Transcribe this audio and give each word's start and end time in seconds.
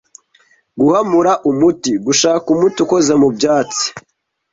Guhamura 0.79 1.33
umuti: 1.49 1.91
gushaka 2.05 2.45
umuti 2.55 2.77
ukoze 2.85 3.13
mu 3.21 3.27
byatsi 3.35 3.85